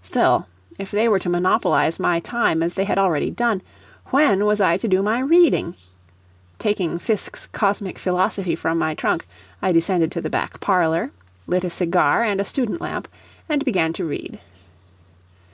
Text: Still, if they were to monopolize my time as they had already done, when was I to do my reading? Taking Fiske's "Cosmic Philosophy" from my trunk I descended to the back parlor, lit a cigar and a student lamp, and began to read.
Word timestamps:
Still, 0.00 0.46
if 0.78 0.92
they 0.92 1.08
were 1.08 1.18
to 1.18 1.28
monopolize 1.28 1.98
my 1.98 2.20
time 2.20 2.62
as 2.62 2.74
they 2.74 2.84
had 2.84 2.98
already 2.98 3.30
done, 3.32 3.62
when 4.12 4.44
was 4.46 4.60
I 4.60 4.76
to 4.76 4.86
do 4.86 5.02
my 5.02 5.18
reading? 5.18 5.74
Taking 6.60 7.00
Fiske's 7.00 7.48
"Cosmic 7.48 7.98
Philosophy" 7.98 8.54
from 8.54 8.78
my 8.78 8.94
trunk 8.94 9.26
I 9.60 9.72
descended 9.72 10.12
to 10.12 10.20
the 10.20 10.30
back 10.30 10.60
parlor, 10.60 11.10
lit 11.48 11.64
a 11.64 11.68
cigar 11.70 12.22
and 12.22 12.40
a 12.40 12.44
student 12.44 12.80
lamp, 12.80 13.08
and 13.48 13.64
began 13.64 13.92
to 13.94 14.04
read. 14.04 14.38